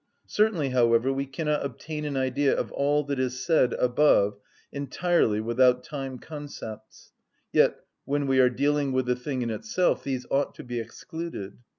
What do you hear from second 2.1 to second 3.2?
idea of all that